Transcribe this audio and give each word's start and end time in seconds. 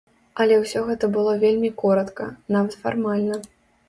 Але 0.43 0.55
ўсё 0.61 0.79
гэта 0.87 1.09
было 1.15 1.35
вельмі 1.43 1.69
коратка, 1.81 2.25
нават 2.57 2.73
фармальна. 2.87 3.37